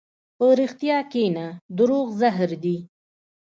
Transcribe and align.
په 0.37 0.45
رښتیا 0.59 0.97
کښېنه، 1.11 1.45
دروغ 1.77 2.07
زهر 2.21 2.49
دي. 2.63 2.77